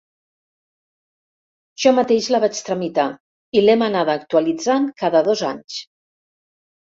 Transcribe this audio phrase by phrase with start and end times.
[1.83, 3.05] Jo mateix la vaig tramitar
[3.61, 5.77] i l'hem anada actualitzant cada dos anys.